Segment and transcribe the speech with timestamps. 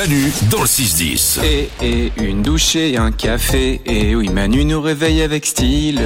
[0.00, 1.44] Manu dans le 6-10.
[1.44, 3.82] Et, et une douche et un café.
[3.84, 6.00] Et oui, Manu nous réveille avec style.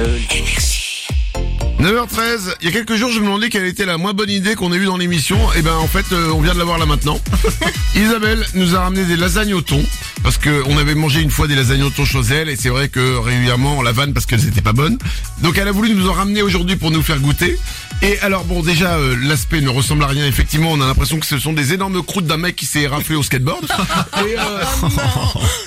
[1.85, 4.55] 9h13, il y a quelques jours je me demandais quelle était la moins bonne idée
[4.55, 5.37] qu'on ait eue dans l'émission.
[5.53, 7.19] Et ben en fait euh, on vient de l'avoir là maintenant.
[7.95, 9.83] Isabelle nous a ramené des lasagnes au thon.
[10.23, 12.69] Parce que on avait mangé une fois des lasagnes au thon chez elle et c'est
[12.69, 14.97] vrai que régulièrement on la vanne parce qu'elles étaient pas bonnes.
[15.43, 17.59] Donc elle a voulu nous en ramener aujourd'hui pour nous faire goûter.
[18.01, 20.25] Et alors bon déjà euh, l'aspect ne ressemble à rien.
[20.25, 23.15] Effectivement on a l'impression que ce sont des énormes croûtes d'un mec qui s'est raflé
[23.15, 23.67] au skateboard.
[24.25, 24.63] Et, euh,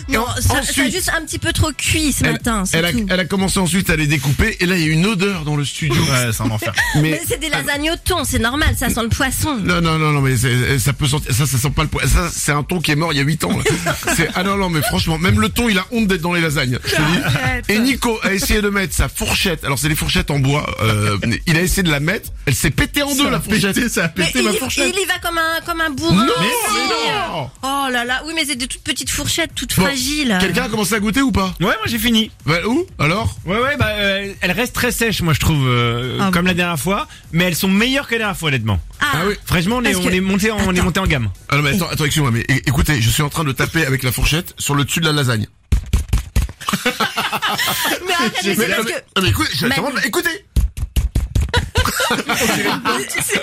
[0.09, 2.77] Non, ça, ça a ensuite- juste un petit peu trop cuit ce elle, matin, a,
[3.09, 5.55] elle a commencé ensuite à les découper et là il y a une odeur dans
[5.55, 6.03] le studio.
[6.11, 6.73] Ouais, c'est un enfer.
[6.97, 9.57] Mais Mais c'est des lasagnes au thon, c'est normal, ça sent le poisson.
[9.57, 10.37] Non, non, non, non, mais
[10.79, 12.07] ça peut sentir, ça, ça sent pas le poids.
[12.07, 13.59] Ça, c'est un thon qui est mort il y a 8 ans.
[14.35, 16.79] ah non, non, mais franchement, même le thon, il a honte d'être dans les lasagnes.
[16.85, 17.73] Je te dis.
[17.75, 19.65] Et Nico a essayé de mettre sa fourchette.
[19.65, 20.67] Alors, c'est des fourchettes en bois.
[20.83, 22.31] euh, il a essayé de la mettre.
[22.47, 23.89] Elle s'est pétée en deux, la fourchette.
[23.89, 24.93] ça a Mais pété il, ma y- fourchette.
[24.97, 26.25] il y va comme un, comme un bourrin.
[26.27, 26.89] Non, aussi.
[27.33, 27.51] non.
[27.63, 30.37] Oh là là, oui mais c'est des toutes petites fourchettes, toutes Bon, fragiles.
[30.41, 31.55] Quelqu'un a commencé à goûter ou pas?
[31.61, 32.31] Ouais, moi j'ai fini.
[32.47, 32.87] Bah, Où?
[32.99, 33.37] Alors?
[33.45, 36.49] Ouais, ouais, bah, euh, elles restent très sèches, moi je trouve, euh, Ah comme bon
[36.49, 38.81] la dernière fois, mais elles sont meilleures que la dernière fois, honnêtement.
[39.01, 39.35] Ah, Ah oui.
[39.45, 41.31] Franchement, on est, Parce on que- est monté, en, on est monté en gamme.
[41.49, 44.03] Ah non, mais attends, attends, excuse-moi, mais écoutez, je suis en train de taper avec
[44.03, 45.47] la fourchette sur le dessus de la lasagne.
[46.85, 49.87] mais arrête, mais c'est parce que Ah, mais écoutez, je- Manu.
[49.87, 50.45] attends, écoutez.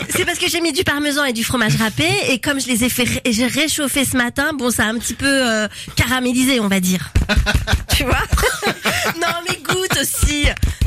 [0.10, 2.84] c'est- parce que j'ai mis du parmesan et du fromage râpé et comme je les
[2.84, 6.60] ai fait et j'ai réchauffé ce matin, bon ça a un petit peu euh, caramélisé,
[6.60, 7.12] on va dire.
[7.96, 8.24] tu vois?
[9.22, 9.55] Non mais.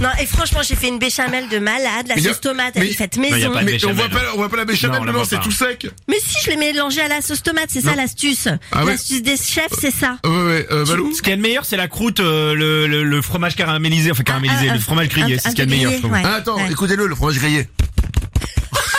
[0.01, 2.75] Non et franchement j'ai fait une béchamel de malade, la Mais y a- sauce tomate
[2.77, 3.51] mais- elle est faite maison.
[3.65, 5.41] Mais on voit pas, on voit pas la béchamel Non, on la dedans, voit c'est
[5.43, 5.89] tout sec.
[6.09, 8.49] Mais si je l'ai mélangé à la sauce tomate, c'est ça l'astuce.
[8.73, 10.19] Ah ouais L'astuce des chefs, c'est ça.
[10.25, 13.03] Ouais, ouais, euh, Valou Ce qui est le meilleur, c'est la croûte, euh, le, le,
[13.03, 15.71] le fromage caramélisé, enfin caramélisé, Ah, ah, le fromage grillé, c'est ce qui est le
[15.71, 16.13] peu meilleur, grillé, je trouve.
[16.17, 16.23] ouais.
[16.25, 16.71] Ah, attends, Ouais.
[16.71, 17.69] écoutez-le, le fromage grillé.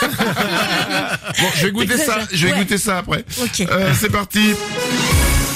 [0.00, 3.24] bon, je vais goûter ça, je vais goûter ça après.
[3.42, 3.60] Ok.
[3.70, 4.54] Euh, c'est parti.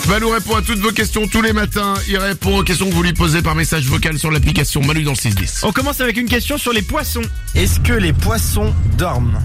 [0.06, 1.94] Valou répond à toutes vos questions tous les matins.
[2.08, 5.12] Il répond aux questions que vous lui posez par message vocal sur l'application Manu dans
[5.12, 5.61] le 610.
[5.62, 7.22] On commence avec une question sur les poissons.
[7.55, 9.40] Est-ce que les poissons dorment?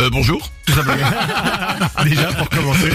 [0.00, 0.50] Euh, bonjour.
[2.04, 2.90] Déjà, pour commencer.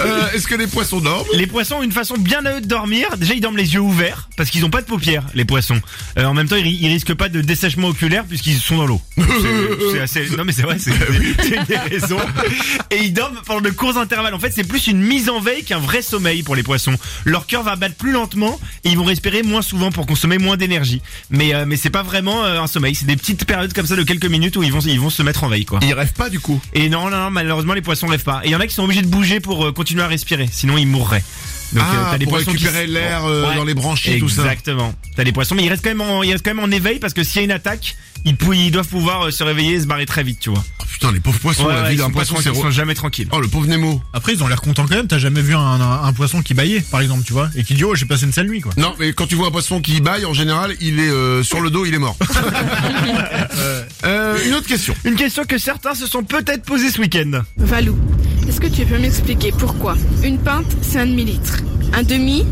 [0.00, 1.26] Euh, est-ce que les poissons dorment?
[1.34, 3.16] Les poissons ont une façon bien à eux de dormir.
[3.16, 5.80] Déjà, ils dorment les yeux ouverts parce qu'ils ont pas de paupières, les poissons.
[6.18, 8.86] Euh, en même temps, ils, ri- ils risquent pas de dessèchement oculaire puisqu'ils sont dans
[8.86, 9.00] l'eau.
[9.16, 9.24] C'est-
[9.92, 10.36] C'est assez.
[10.36, 10.90] Non, mais c'est vrai, c'est
[11.42, 12.18] c'est une des raisons.
[12.90, 14.34] Et ils dorment pendant de courts intervalles.
[14.34, 16.94] En fait, c'est plus une mise en veille qu'un vrai sommeil pour les poissons.
[17.24, 20.56] Leur cœur va battre plus lentement et ils vont respirer moins souvent pour consommer moins
[20.56, 21.00] d'énergie.
[21.30, 22.94] Mais euh, mais c'est pas vraiment euh, un sommeil.
[22.94, 25.22] C'est des petites périodes comme ça de quelques minutes où ils vont ils vont se
[25.22, 25.80] mettre en veille quoi.
[25.82, 26.60] Ils rêvent pas du coup?
[26.72, 28.40] Et non, non, non, malheureusement, les poissons rêvent pas.
[28.44, 30.48] Et il y en a qui sont obligés de bouger pour euh, continuer à respirer,
[30.50, 31.24] sinon ils mourraient.
[31.74, 34.28] Donc, Ah, euh, t'as des pour poissons qui récupérer l'air, euh, dans les branchies, tout
[34.28, 34.42] ça.
[34.42, 34.94] Exactement.
[35.16, 36.98] T'as des poissons, mais ils restent quand même en, ils restent quand même en éveil
[36.98, 39.74] parce que s'il y a une attaque, ils, pou- ils doivent pouvoir euh, se réveiller
[39.74, 40.64] et se barrer très vite, tu vois.
[40.80, 43.28] Oh, putain, les pauvres poissons, Ouais, la vie ils d'un poisson, c'est sont jamais tranquilles.
[43.32, 44.00] Oh, le pauvre Nemo.
[44.12, 45.08] Après, ils ont l'air contents quand même.
[45.08, 47.74] T'as jamais vu un, un, un poisson qui baillait, par exemple, tu vois, et qui
[47.74, 48.72] dit oh j'ai passé une sale nuit quoi.
[48.76, 51.60] Non, mais quand tu vois un poisson qui baille, en général, il est euh, sur
[51.60, 52.16] le dos, il est mort.
[54.04, 54.94] Euh, une autre question.
[55.04, 57.42] Une question que certains se sont peut-être posées ce week-end.
[57.56, 57.96] Valou,
[58.48, 61.58] est-ce que tu peux m'expliquer pourquoi une pinte c'est un demi-litre?
[61.92, 62.44] Un demi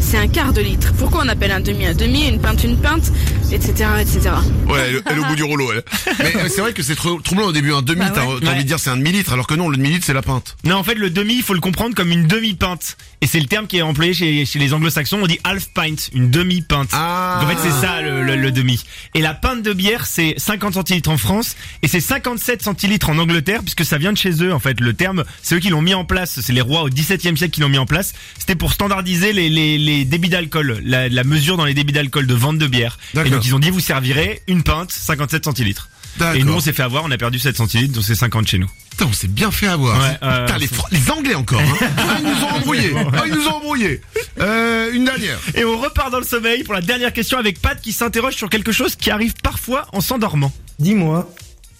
[0.00, 0.92] c'est un quart de litre.
[0.98, 3.12] Pourquoi on appelle un demi un demi, une pinte une pinte,
[3.52, 3.88] etc.
[4.00, 4.30] etc.
[4.68, 5.82] Ouais, elle, elle est au bout du rouleau, elle.
[6.18, 7.72] Mais c'est vrai que c'est trop troublant au début.
[7.72, 8.34] Un demi, Bah t'as ouais.
[8.34, 8.56] envie Ouais.
[8.58, 10.56] de dire c'est un demi-litre, alors que non, le demi-litre, c'est la pinte.
[10.64, 12.96] Non, en fait, le demi, il faut le comprendre comme une demi-pinte.
[13.22, 15.18] Et c'est le terme qui est employé chez, chez les anglo-saxons.
[15.22, 16.90] On dit half pint, une demi-pinte.
[16.92, 17.38] Ah.
[17.40, 18.82] Donc, en fait, c'est ça le, le- le demi.
[19.14, 23.18] Et la pinte de bière, c'est 50 centilitres en France et c'est 57 centilitres en
[23.18, 24.52] Angleterre puisque ça vient de chez eux.
[24.52, 26.40] En fait, le terme, c'est eux qui l'ont mis en place.
[26.42, 28.12] C'est les rois au XVIIe siècle qui l'ont mis en place.
[28.38, 32.26] C'était pour standardiser les, les, les débits d'alcool, la, la mesure dans les débits d'alcool
[32.26, 32.98] de vente de bière.
[33.14, 35.88] Et donc, ils ont dit, vous servirez une pinte, 57 centilitres.
[36.34, 38.58] Et nous, on s'est fait avoir, on a perdu 7 centilitres, donc c'est 50 chez
[38.58, 38.70] nous.
[38.90, 40.00] Putain, on s'est bien fait avoir.
[40.00, 40.58] Ouais, euh, Putain,
[40.90, 41.60] les, Anglais encore.
[41.60, 41.86] Hein.
[41.98, 42.92] Ah, ils nous ont embrouillés.
[42.96, 44.00] Ah, ils nous ont embrouillés.
[44.40, 45.38] Euh, une dernière.
[45.54, 48.48] Et on repart dans le sommeil pour la dernière question avec Pat qui s'interroge sur
[48.48, 50.52] quelque chose qui arrive parfois en s'endormant.
[50.78, 51.30] Dis-moi,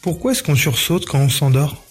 [0.02, 1.85] pourquoi est-ce qu'on sursaute quand on s'endort?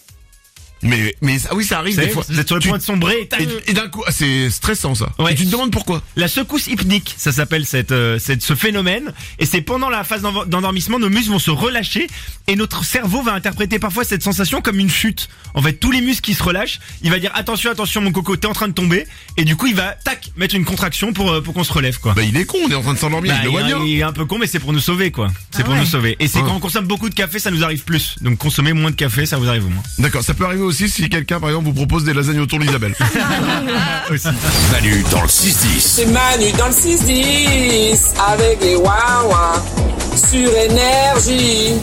[0.84, 2.24] Mais, mais ah oui, ça arrive des fois.
[2.30, 4.94] vous êtes sur le Tu- point de sombrer et Et, d'un coup, ah, c'est stressant
[4.94, 5.10] ça.
[5.18, 5.34] Ouais.
[5.34, 6.04] Et tu te demandes pourquoi.
[6.16, 9.14] La secousse hypnique, ça s'appelle cette, euh, cette, ce phénomène.
[9.40, 12.08] Et c'est pendant la phase d'endormissement, nos muscles vont se relâcher
[12.48, 15.30] et notre cerveau va interpréter parfois cette sensation comme une chute.
[15.56, 18.36] En fait, tous les muscles qui se relâchent, il va dire attention, attention, mon coco,
[18.36, 19.08] t'es en train de tomber.
[19.38, 22.00] Et du coup, il va tac mettre une contraction pour euh, pour qu'on se relève
[22.00, 22.14] quoi.
[22.14, 23.34] Bah, il est con, on est en train de s'endormir.
[23.34, 23.84] Bah, il le voit il, bien.
[23.84, 25.30] il est un peu con, mais c'est pour nous sauver quoi.
[25.52, 25.80] C'est Ah pour ouais.
[25.80, 26.16] nous sauver.
[26.20, 26.46] Et c'est Ouais.
[26.46, 28.18] quand on consomme beaucoup de café, ça nous arrive plus.
[28.22, 29.84] Donc consommer moins de café, ça vous arrive au moins.
[29.98, 32.96] D'accord, ça peut arriver aussi si quelqu'un, par exemple, vous propose des lasagnes autour d'Isabelle.
[34.72, 35.80] Manu dans le 6-10.
[35.80, 39.64] C'est Manu dans le 6-10 avec les Wawa
[40.16, 41.74] sur énergie.